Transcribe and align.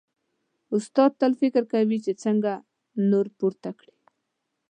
استاد 0.75 1.11
تل 1.19 1.31
فکر 1.41 1.63
کوي 1.73 1.97
چې 2.05 2.11
څنګه 2.23 2.53
نور 3.11 3.25
پورته 3.37 3.69
کړي. 3.79 3.95